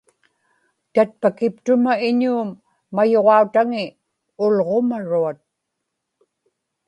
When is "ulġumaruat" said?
4.43-5.39